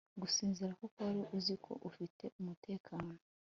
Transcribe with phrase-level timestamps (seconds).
[0.21, 3.11] gusinzira kuko wari uziko ufite umutekano